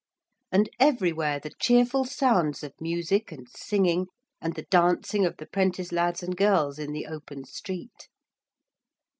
And 0.51 0.67
everywhere 0.79 1.39
the 1.39 1.51
cheerful 1.59 2.05
sounds 2.05 2.63
of 2.63 2.73
music 2.81 3.31
and 3.31 3.47
singing 3.47 4.07
and 4.41 4.55
the 4.55 4.63
dancing 4.65 5.27
of 5.27 5.37
the 5.37 5.45
prentice 5.45 5.91
lads 5.91 6.23
and 6.23 6.35
girls 6.35 6.79
in 6.79 6.91
the 6.91 7.05
open 7.05 7.45
street. 7.45 8.09